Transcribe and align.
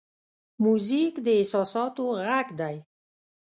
موزیک 0.63 1.15
د 1.25 1.27
احساساتو 1.39 2.03
غږ 2.25 2.47
دی. 2.59 2.75